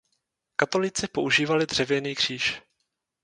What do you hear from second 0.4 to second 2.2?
Katolíci používali dřevěný